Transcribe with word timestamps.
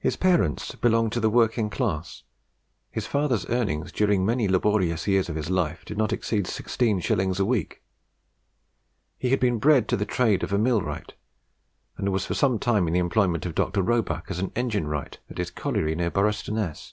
His 0.00 0.16
parents 0.18 0.74
belonged 0.74 1.12
to 1.12 1.20
the 1.20 1.30
working 1.30 1.70
class. 1.70 2.22
His 2.90 3.06
father's 3.06 3.48
earnings 3.48 3.90
during 3.90 4.26
many 4.26 4.46
laborious 4.46 5.08
years 5.08 5.30
of 5.30 5.34
his 5.34 5.48
life 5.48 5.82
did 5.86 5.96
not 5.96 6.12
exceed 6.12 6.46
sixteen 6.46 7.00
shillings 7.00 7.40
a 7.40 7.46
week. 7.46 7.82
He 9.18 9.30
had 9.30 9.40
been 9.40 9.58
bred 9.58 9.88
to 9.88 9.96
the 9.96 10.04
trade 10.04 10.42
of 10.42 10.52
a 10.52 10.58
mill 10.58 10.82
wright, 10.82 11.14
and 11.96 12.12
was 12.12 12.26
for 12.26 12.34
some 12.34 12.58
time 12.58 12.86
in 12.86 12.92
the 12.92 13.00
employment 13.00 13.46
of 13.46 13.54
Dr. 13.54 13.80
Roebuck 13.80 14.26
as 14.28 14.38
an 14.40 14.52
engine 14.54 14.86
wright 14.86 15.18
at 15.30 15.38
his 15.38 15.50
colliery 15.50 15.94
near 15.94 16.10
Boroughstoness. 16.10 16.92